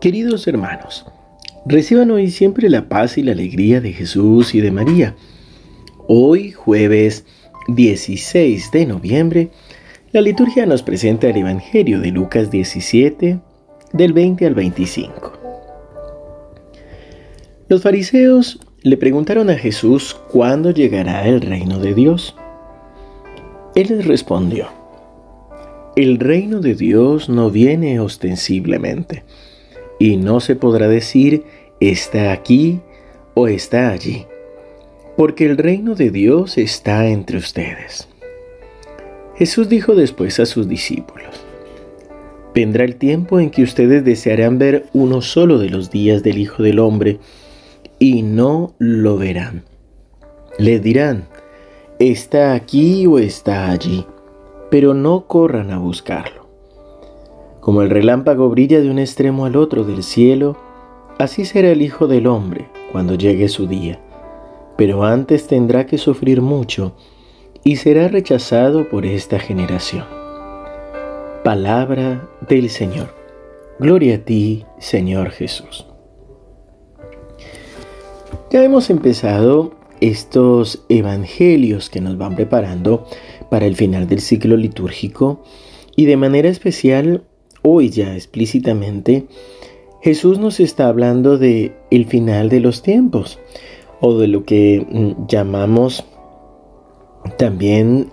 [0.00, 1.06] Queridos hermanos,
[1.66, 5.16] reciban hoy siempre la paz y la alegría de Jesús y de María.
[6.06, 7.24] Hoy, jueves
[7.66, 9.50] 16 de noviembre,
[10.12, 13.40] la liturgia nos presenta el Evangelio de Lucas 17,
[13.92, 15.32] del 20 al 25.
[17.66, 22.36] Los fariseos le preguntaron a Jesús cuándo llegará el reino de Dios.
[23.74, 24.68] Él les respondió,
[25.96, 29.24] el reino de Dios no viene ostensiblemente
[29.98, 31.44] y no se podrá decir
[31.80, 32.80] está aquí
[33.34, 34.26] o está allí,
[35.16, 38.08] porque el reino de Dios está entre ustedes.
[39.36, 41.44] Jesús dijo después a sus discípulos,
[42.54, 46.64] Vendrá el tiempo en que ustedes desearán ver uno solo de los días del Hijo
[46.64, 47.20] del Hombre
[48.00, 49.62] y no lo verán.
[50.58, 51.28] Les dirán,
[52.00, 54.04] está aquí o está allí,
[54.72, 56.47] pero no corran a buscarlo.
[57.68, 60.56] Como el relámpago brilla de un extremo al otro del cielo,
[61.18, 64.00] así será el Hijo del Hombre cuando llegue su día.
[64.78, 66.96] Pero antes tendrá que sufrir mucho
[67.64, 70.06] y será rechazado por esta generación.
[71.44, 73.14] Palabra del Señor.
[73.78, 75.86] Gloria a ti, Señor Jesús.
[78.50, 83.06] Ya hemos empezado estos evangelios que nos van preparando
[83.50, 85.42] para el final del ciclo litúrgico
[85.96, 87.24] y de manera especial
[87.62, 89.26] hoy ya explícitamente,
[90.02, 93.38] Jesús nos está hablando de el final de los tiempos
[94.00, 96.04] o de lo que mm, llamamos
[97.36, 98.10] también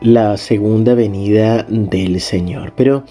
[0.00, 2.72] la segunda venida del Señor.
[2.76, 3.04] Pero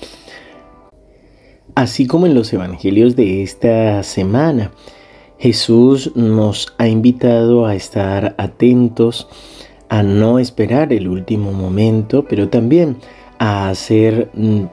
[1.75, 4.71] así como en los evangelios de esta semana,
[5.38, 9.27] Jesús nos ha invitado a estar atentos,
[9.89, 12.97] a no esperar el último momento, pero también
[13.42, 14.66] a hacer mm,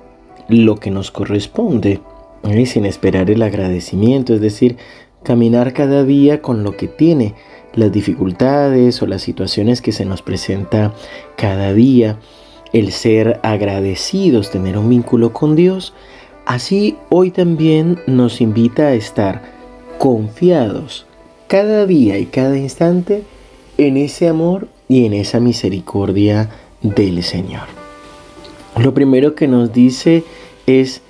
[0.50, 2.02] lo que nos corresponde,
[2.44, 2.66] ¿eh?
[2.66, 4.76] sin esperar el agradecimiento, es decir,
[5.22, 7.34] caminar cada día con lo que tiene,
[7.72, 10.92] las dificultades o las situaciones que se nos presenta
[11.34, 12.18] cada día,
[12.74, 15.94] el ser agradecidos, tener un vínculo con Dios,
[16.44, 19.50] así hoy también nos invita a estar
[19.96, 21.06] confiados
[21.46, 23.22] cada día y cada instante
[23.78, 26.50] en ese amor y en esa misericordia
[26.82, 27.77] del Señor.
[28.82, 30.24] Lo primero que nos dice
[30.66, 31.02] es,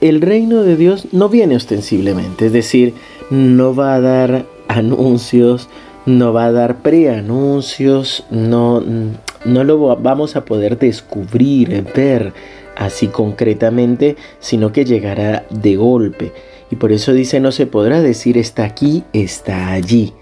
[0.00, 2.94] el reino de Dios no viene ostensiblemente, es decir,
[3.30, 5.68] no va a dar anuncios,
[6.04, 8.82] no va a dar preanuncios, no,
[9.44, 12.32] no lo vamos a poder descubrir, ver
[12.76, 16.32] así concretamente, sino que llegará de golpe.
[16.70, 20.12] Y por eso dice, no se podrá decir está aquí, está allí,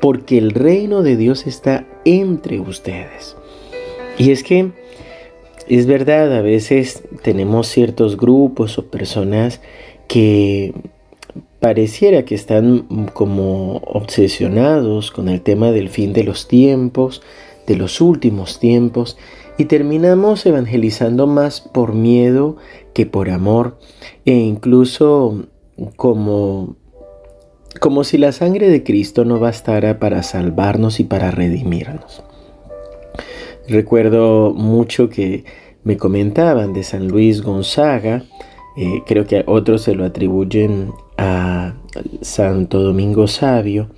[0.00, 3.36] porque el reino de Dios está entre ustedes.
[4.18, 4.72] Y es que
[5.68, 9.60] es verdad, a veces tenemos ciertos grupos o personas
[10.08, 10.74] que
[11.60, 17.22] pareciera que están como obsesionados con el tema del fin de los tiempos,
[17.66, 19.16] de los últimos tiempos,
[19.58, 22.56] y terminamos evangelizando más por miedo
[22.94, 23.78] que por amor,
[24.24, 25.46] e incluso
[25.96, 26.76] como,
[27.80, 32.24] como si la sangre de Cristo no bastara para salvarnos y para redimirnos.
[33.68, 35.44] Recuerdo mucho que
[35.84, 38.24] me comentaban de San Luis Gonzaga,
[38.76, 41.74] eh, creo que otros se lo atribuyen a
[42.22, 43.88] Santo Domingo Sabio,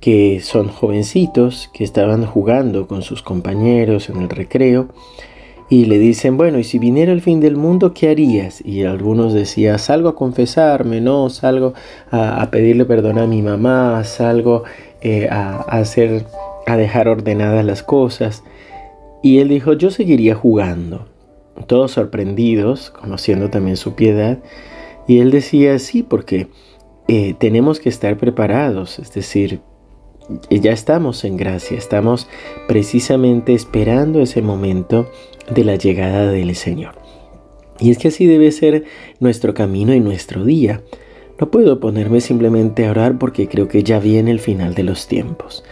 [0.00, 4.88] que son jovencitos que estaban jugando con sus compañeros en el recreo
[5.68, 8.64] y le dicen, bueno, y si viniera el fin del mundo, ¿qué harías?
[8.64, 11.74] Y algunos decían, salgo a confesarme, no, salgo
[12.10, 14.62] a, pedirle perdón a mi mamá, salgo
[15.02, 16.24] eh, a hacer,
[16.66, 18.44] a dejar ordenadas las cosas.
[19.26, 21.08] Y él dijo, yo seguiría jugando.
[21.66, 24.38] Todos sorprendidos, conociendo también su piedad.
[25.08, 26.46] Y él decía, sí, porque
[27.08, 29.62] eh, tenemos que estar preparados, es decir,
[30.48, 32.28] ya estamos en gracia, estamos
[32.68, 35.10] precisamente esperando ese momento
[35.52, 36.94] de la llegada del Señor.
[37.80, 38.84] Y es que así debe ser
[39.18, 40.82] nuestro camino y nuestro día.
[41.40, 45.08] No puedo ponerme simplemente a orar porque creo que ya viene el final de los
[45.08, 45.64] tiempos.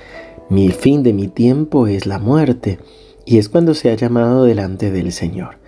[0.48, 2.80] Mi fin de mi tiempo es la muerte
[3.26, 5.58] y es cuando se ha llamado delante del Señor.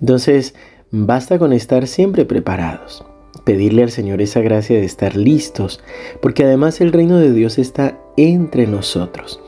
[0.00, 0.54] Entonces,
[0.90, 3.04] basta con estar siempre preparados,
[3.44, 5.80] pedirle al Señor esa gracia de estar listos,
[6.20, 9.40] porque además el reino de Dios está entre nosotros.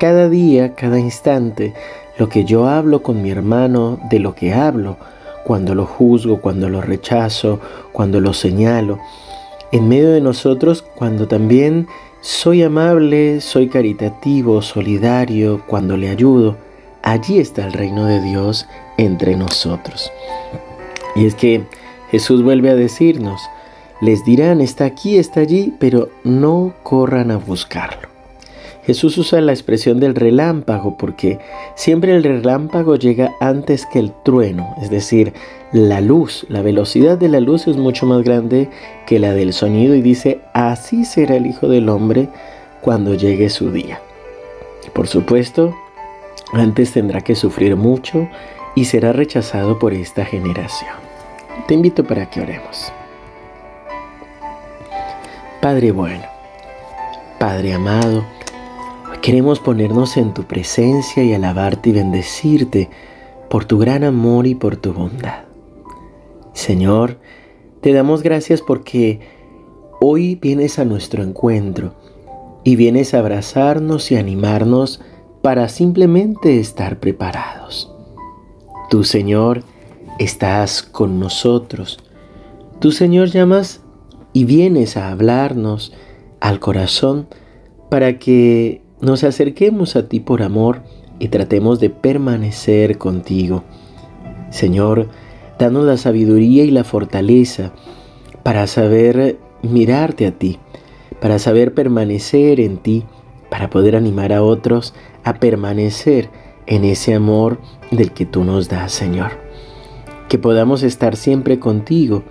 [0.00, 1.72] Cada día, cada instante,
[2.18, 4.96] lo que yo hablo con mi hermano, de lo que hablo,
[5.44, 7.60] cuando lo juzgo, cuando lo rechazo,
[7.92, 8.98] cuando lo señalo,
[9.72, 11.86] en medio de nosotros, cuando también
[12.20, 16.56] soy amable, soy caritativo, solidario, cuando le ayudo,
[17.04, 18.66] allí está el reino de Dios
[18.96, 20.10] entre nosotros.
[21.14, 21.64] Y es que
[22.10, 23.40] Jesús vuelve a decirnos,
[24.00, 28.08] les dirán, está aquí, está allí, pero no corran a buscarlo.
[28.84, 31.38] Jesús usa la expresión del relámpago porque
[31.74, 35.32] siempre el relámpago llega antes que el trueno, es decir,
[35.72, 38.68] la luz, la velocidad de la luz es mucho más grande
[39.06, 42.28] que la del sonido y dice, así será el Hijo del Hombre
[42.82, 44.00] cuando llegue su día.
[44.92, 45.74] Por supuesto,
[46.52, 48.28] antes tendrá que sufrir mucho
[48.74, 50.94] y será rechazado por esta generación.
[51.66, 52.92] Te invito para que oremos.
[55.60, 56.24] Padre bueno,
[57.38, 58.24] Padre amado,
[59.22, 62.90] queremos ponernos en tu presencia y alabarte y bendecirte
[63.48, 65.44] por tu gran amor y por tu bondad.
[66.52, 67.18] Señor,
[67.80, 69.20] te damos gracias porque
[70.00, 71.94] hoy vienes a nuestro encuentro
[72.64, 75.00] y vienes a abrazarnos y animarnos
[75.44, 77.92] para simplemente estar preparados.
[78.88, 79.62] Tú, Señor,
[80.18, 81.98] estás con nosotros.
[82.80, 83.82] Tú, Señor, llamas
[84.32, 85.92] y vienes a hablarnos
[86.40, 87.26] al corazón
[87.90, 90.80] para que nos acerquemos a ti por amor
[91.18, 93.64] y tratemos de permanecer contigo.
[94.48, 95.10] Señor,
[95.58, 97.74] danos la sabiduría y la fortaleza
[98.42, 100.58] para saber mirarte a ti,
[101.20, 103.04] para saber permanecer en ti,
[103.50, 104.94] para poder animar a otros
[105.24, 106.30] a permanecer
[106.66, 107.58] en ese amor
[107.90, 109.32] del que tú nos das, Señor.
[110.28, 112.22] Que podamos estar siempre contigo.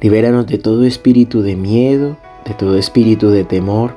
[0.00, 3.96] Libéranos de todo espíritu de miedo, de todo espíritu de temor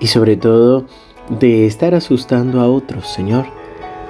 [0.00, 0.86] y sobre todo
[1.28, 3.46] de estar asustando a otros, Señor.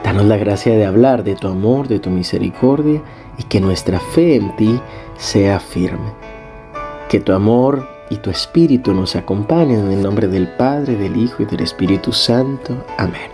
[0.03, 3.03] Danos la gracia de hablar de tu amor, de tu misericordia
[3.39, 4.81] y que nuestra fe en ti
[5.17, 6.13] sea firme.
[7.09, 11.43] Que tu amor y tu espíritu nos acompañen en el nombre del Padre, del Hijo
[11.43, 12.85] y del Espíritu Santo.
[12.99, 13.34] Amén.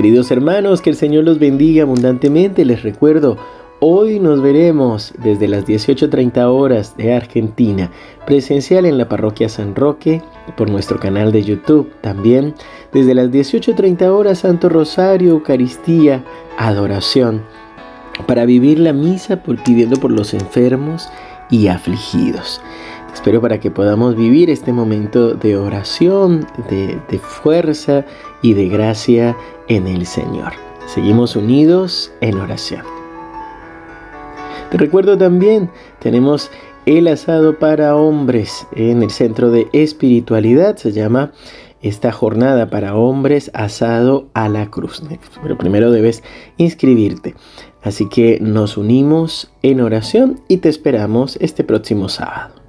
[0.00, 2.64] Queridos hermanos, que el Señor los bendiga abundantemente.
[2.64, 3.36] Les recuerdo,
[3.80, 7.90] hoy nos veremos desde las 18.30 horas de Argentina,
[8.24, 10.22] presencial en la parroquia San Roque,
[10.56, 11.92] por nuestro canal de YouTube.
[12.00, 12.54] También
[12.94, 16.24] desde las 18.30 horas Santo Rosario, Eucaristía,
[16.56, 17.42] adoración,
[18.26, 21.10] para vivir la misa por, pidiendo por los enfermos
[21.50, 22.62] y afligidos.
[23.12, 28.06] Espero para que podamos vivir este momento de oración, de, de fuerza
[28.42, 29.36] y de gracia
[29.68, 30.52] en el Señor.
[30.86, 32.82] Seguimos unidos en oración.
[34.70, 36.50] Te recuerdo también, tenemos
[36.86, 40.76] el asado para hombres en el centro de espiritualidad.
[40.76, 41.32] Se llama
[41.82, 45.02] esta jornada para hombres asado a la cruz.
[45.42, 46.22] Pero primero debes
[46.56, 47.34] inscribirte.
[47.82, 52.59] Así que nos unimos en oración y te esperamos este próximo sábado.